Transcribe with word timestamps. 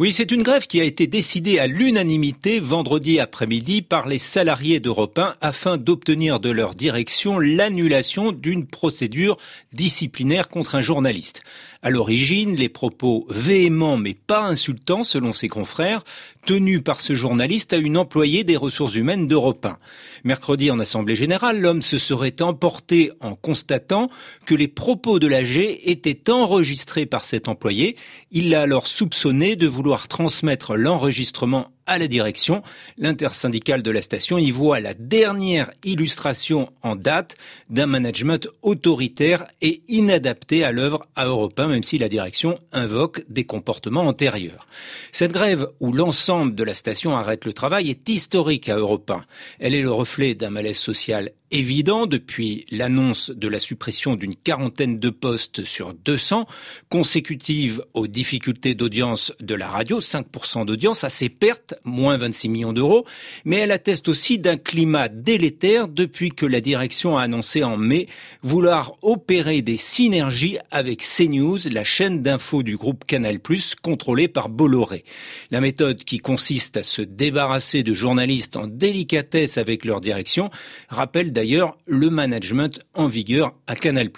Oui, 0.00 0.10
c'est 0.10 0.32
une 0.32 0.42
grève 0.42 0.66
qui 0.66 0.80
a 0.80 0.84
été 0.84 1.06
décidée 1.06 1.60
à 1.60 1.68
l'unanimité 1.68 2.58
vendredi 2.58 3.20
après-midi 3.20 3.80
par 3.80 4.08
les 4.08 4.18
salariés 4.18 4.80
d'Europe 4.80 5.16
1 5.20 5.36
afin 5.40 5.76
d'obtenir 5.76 6.40
de 6.40 6.50
leur 6.50 6.74
direction 6.74 7.38
l'annulation 7.38 8.32
d'une 8.32 8.66
procédure 8.66 9.36
disciplinaire 9.72 10.48
contre 10.48 10.74
un 10.74 10.82
journaliste. 10.82 11.42
À 11.80 11.90
l'origine, 11.90 12.56
les 12.56 12.68
propos 12.68 13.24
véhéments 13.30 13.96
mais 13.96 14.14
pas 14.14 14.42
insultants 14.42 15.04
selon 15.04 15.32
ses 15.32 15.46
confrères 15.46 16.02
tenus 16.44 16.82
par 16.82 17.00
ce 17.00 17.14
journaliste 17.14 17.72
à 17.72 17.76
une 17.76 17.96
employée 17.96 18.42
des 18.42 18.56
ressources 18.56 18.96
humaines 18.96 19.28
d'Europe 19.28 19.64
1. 19.64 19.78
Mercredi 20.24 20.72
en 20.72 20.80
Assemblée 20.80 21.14
générale, 21.14 21.60
l'homme 21.60 21.82
se 21.82 21.98
serait 21.98 22.42
emporté 22.42 23.12
en 23.20 23.36
constatant 23.36 24.10
que 24.44 24.56
les 24.56 24.68
propos 24.68 25.20
de 25.20 25.28
l'AG 25.28 25.56
étaient 25.84 26.30
enregistrés 26.30 27.06
par 27.06 27.24
cet 27.24 27.46
employé. 27.48 27.96
Il 28.32 28.50
l'a 28.50 28.62
alors 28.62 28.88
soupçonné 28.88 29.54
de 29.54 29.68
vouloir 29.68 29.83
vouloir 29.84 30.08
transmettre 30.08 30.76
l'enregistrement 30.76 31.73
à 31.86 31.98
la 31.98 32.06
direction. 32.06 32.62
L'intersyndicale 32.98 33.82
de 33.82 33.90
la 33.90 34.02
station 34.02 34.38
y 34.38 34.50
voit 34.50 34.80
la 34.80 34.94
dernière 34.94 35.70
illustration 35.84 36.72
en 36.82 36.96
date 36.96 37.36
d'un 37.70 37.86
management 37.86 38.48
autoritaire 38.62 39.46
et 39.60 39.82
inadapté 39.88 40.64
à 40.64 40.72
l'œuvre 40.72 41.02
à 41.16 41.26
Europe 41.26 41.58
1, 41.58 41.68
même 41.68 41.82
si 41.82 41.98
la 41.98 42.08
direction 42.08 42.58
invoque 42.72 43.22
des 43.28 43.44
comportements 43.44 44.02
antérieurs. 44.02 44.66
Cette 45.12 45.32
grève 45.32 45.68
où 45.80 45.92
l'ensemble 45.92 46.54
de 46.54 46.64
la 46.64 46.74
station 46.74 47.16
arrête 47.16 47.44
le 47.44 47.52
travail 47.52 47.90
est 47.90 48.08
historique 48.08 48.68
à 48.68 48.76
Europe 48.76 49.10
1. 49.10 49.22
Elle 49.60 49.74
est 49.74 49.82
le 49.82 49.92
reflet 49.92 50.34
d'un 50.34 50.50
malaise 50.50 50.78
social 50.78 51.30
évident 51.54 52.06
depuis 52.06 52.66
l'annonce 52.70 53.30
de 53.30 53.46
la 53.46 53.60
suppression 53.60 54.16
d'une 54.16 54.34
quarantaine 54.34 54.98
de 54.98 55.08
postes 55.08 55.64
sur 55.64 55.94
200, 55.94 56.46
consécutive 56.88 57.84
aux 57.94 58.08
difficultés 58.08 58.74
d'audience 58.74 59.32
de 59.40 59.54
la 59.54 59.68
radio, 59.68 60.00
5% 60.00 60.66
d'audience, 60.66 61.04
à 61.04 61.10
ses 61.10 61.28
pertes 61.28 61.73
moins 61.84 62.16
26 62.16 62.48
millions 62.48 62.72
d'euros, 62.72 63.04
mais 63.44 63.56
elle 63.56 63.72
atteste 63.72 64.08
aussi 64.08 64.38
d'un 64.38 64.56
climat 64.56 65.08
délétère 65.08 65.88
depuis 65.88 66.30
que 66.30 66.46
la 66.46 66.60
direction 66.60 67.18
a 67.18 67.22
annoncé 67.22 67.64
en 67.64 67.76
mai 67.76 68.08
vouloir 68.42 68.94
opérer 69.02 69.62
des 69.62 69.76
synergies 69.76 70.58
avec 70.70 71.02
CNews, 71.02 71.58
la 71.70 71.84
chaîne 71.84 72.22
d'info 72.22 72.62
du 72.62 72.76
groupe 72.76 73.04
Canal+, 73.04 73.38
contrôlée 73.82 74.28
par 74.28 74.48
Bolloré. 74.48 75.04
La 75.50 75.60
méthode 75.60 76.04
qui 76.04 76.18
consiste 76.18 76.76
à 76.76 76.82
se 76.82 77.02
débarrasser 77.02 77.82
de 77.82 77.94
journalistes 77.94 78.56
en 78.56 78.66
délicatesse 78.66 79.58
avec 79.58 79.84
leur 79.84 80.00
direction 80.00 80.50
rappelle 80.88 81.32
d'ailleurs 81.32 81.76
le 81.86 82.10
management 82.10 82.80
en 82.94 83.08
vigueur 83.08 83.54
à 83.66 83.76
Canal+. 83.76 84.10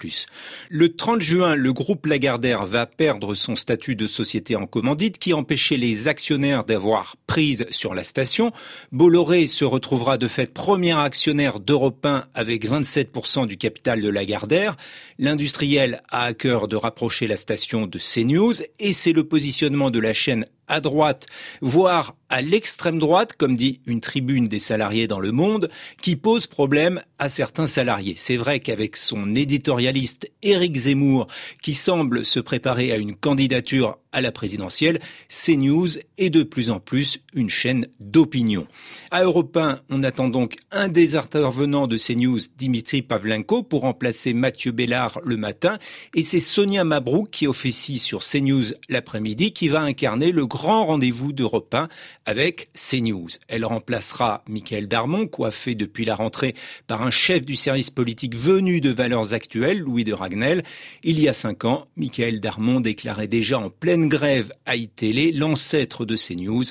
Le 0.69 0.95
30 0.95 1.21
juin, 1.21 1.55
le 1.55 1.73
groupe 1.73 2.05
Lagardère 2.05 2.65
va 2.65 2.85
perdre 2.85 3.33
son 3.33 3.55
statut 3.55 3.95
de 3.95 4.07
société 4.07 4.55
en 4.55 4.67
commandite 4.67 5.17
qui 5.17 5.33
empêchait 5.33 5.77
les 5.77 6.07
actionnaires 6.07 6.63
d'avoir 6.63 7.15
pris 7.27 7.46
sur 7.69 7.93
la 7.93 8.03
station. 8.03 8.51
Bolloré 8.91 9.47
se 9.47 9.65
retrouvera 9.65 10.17
de 10.17 10.27
fait 10.27 10.53
premier 10.53 10.97
actionnaire 10.97 11.59
d'Europe 11.59 12.05
1 12.05 12.25
avec 12.33 12.67
27% 12.67 13.47
du 13.47 13.57
capital 13.57 14.01
de 14.01 14.09
Lagardère. 14.09 14.75
L'industriel 15.19 16.01
a 16.09 16.23
à 16.23 16.33
cœur 16.33 16.67
de 16.67 16.75
rapprocher 16.75 17.27
la 17.27 17.37
station 17.37 17.87
de 17.87 17.99
CNews 17.99 18.53
et 18.79 18.93
c'est 18.93 19.13
le 19.13 19.23
positionnement 19.23 19.91
de 19.91 19.99
la 19.99 20.13
chaîne 20.13 20.45
à 20.67 20.81
droite, 20.81 21.27
voire 21.61 22.15
à 22.29 22.41
l'extrême 22.41 22.97
droite, 22.97 23.33
comme 23.37 23.55
dit 23.55 23.79
une 23.85 24.01
tribune 24.01 24.45
des 24.45 24.59
salariés 24.59 25.07
dans 25.07 25.19
le 25.19 25.31
monde, 25.31 25.69
qui 26.01 26.15
pose 26.15 26.47
problème 26.47 27.01
à 27.19 27.29
certains 27.29 27.67
salariés. 27.67 28.15
C'est 28.17 28.37
vrai 28.37 28.59
qu'avec 28.59 28.97
son 28.97 29.33
éditorialiste 29.33 30.29
Éric 30.43 30.75
Zemmour, 30.75 31.27
qui 31.61 31.73
semble 31.73 32.25
se 32.25 32.39
préparer 32.39 32.91
à 32.91 32.97
une 32.97 33.15
candidature 33.15 33.97
à 34.11 34.21
la 34.21 34.31
présidentielle, 34.31 34.99
CNews 35.29 35.89
est 36.17 36.29
de 36.29 36.43
plus 36.43 36.69
en 36.69 36.79
plus 36.79 37.19
une 37.33 37.49
chaîne 37.49 37.87
d'opinion. 37.99 38.65
À 39.11 39.23
Europe 39.23 39.55
1, 39.55 39.79
on 39.89 40.03
attend 40.03 40.29
donc 40.29 40.55
un 40.71 40.87
des 40.87 41.15
intervenants 41.15 41.87
de 41.87 41.97
CNews, 41.97 42.39
Dimitri 42.57 43.01
Pavlenko, 43.01 43.63
pour 43.63 43.81
remplacer 43.81 44.33
Mathieu 44.33 44.71
Bellard 44.71 45.19
le 45.23 45.37
matin, 45.37 45.77
et 46.15 46.23
c'est 46.23 46.39
Sonia 46.39 46.83
Mabrouk 46.83 47.29
qui 47.29 47.47
officie 47.47 47.99
sur 47.99 48.21
CNews 48.21 48.73
l'après-midi, 48.89 49.53
qui 49.53 49.67
va 49.67 49.81
incarner 49.81 50.31
le 50.31 50.45
grand 50.57 50.87
rendez-vous 50.87 51.33
d'Europe 51.33 51.71
1 51.71 51.87
avec 52.25 52.69
CNews. 52.73 53.29
Elle 53.47 53.63
remplacera 53.63 54.43
Michael 54.49 54.87
Darmon, 54.87 55.27
coiffé 55.27 55.75
depuis 55.75 56.03
la 56.03 56.15
rentrée 56.15 56.55
par 56.87 57.03
un 57.03 57.11
chef 57.11 57.45
du 57.45 57.55
service 57.55 57.91
politique 57.91 58.35
venu 58.35 58.81
de 58.81 58.89
Valeurs 58.89 59.33
Actuelles, 59.33 59.77
Louis 59.77 60.03
de 60.03 60.13
Ragnel. 60.13 60.63
Il 61.03 61.19
y 61.19 61.27
a 61.27 61.33
cinq 61.33 61.63
ans, 61.63 61.85
Michael 61.95 62.39
Darmon 62.39 62.79
déclarait 62.79 63.27
déjà 63.27 63.59
en 63.59 63.69
pleine 63.69 64.09
grève 64.09 64.51
à 64.65 64.75
iTélé, 64.75 65.31
l'ancêtre 65.31 66.05
de 66.05 66.17
CNews. 66.17 66.65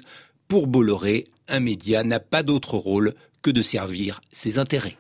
Pour 0.49 0.67
Bolloré, 0.67 1.23
un 1.47 1.61
média 1.61 2.03
n'a 2.03 2.19
pas 2.19 2.43
d'autre 2.43 2.77
rôle 2.79 3.15
que 3.41 3.53
de 3.53 3.63
servir 3.63 4.21
ses 4.33 4.59
intérêts. 4.59 4.97